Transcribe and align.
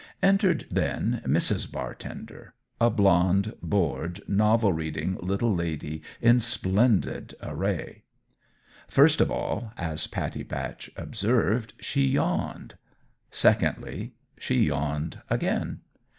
Entered, 0.23 0.65
then, 0.71 1.21
Mrs. 1.27 1.71
Bartender 1.71 2.55
a 2.79 2.89
blonde, 2.89 3.53
bored, 3.61 4.23
novel 4.27 4.73
reading 4.73 5.15
little 5.21 5.53
lady 5.53 6.01
in 6.19 6.39
splendid 6.39 7.35
array. 7.43 8.01
First 8.87 9.21
of 9.21 9.29
all, 9.29 9.73
as 9.77 10.07
Pattie 10.07 10.41
Batch 10.41 10.89
observed, 10.95 11.75
she 11.79 12.07
yawned; 12.07 12.77
secondly, 13.29 14.15
she 14.39 14.63
yawned 14.63 15.21
again. 15.29 15.81